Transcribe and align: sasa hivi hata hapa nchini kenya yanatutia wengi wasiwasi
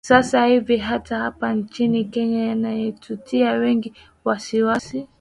sasa 0.03 0.45
hivi 0.45 0.77
hata 0.77 1.17
hapa 1.19 1.53
nchini 1.53 2.05
kenya 2.05 2.45
yanatutia 2.47 3.51
wengi 3.51 3.93
wasiwasi 4.25 5.07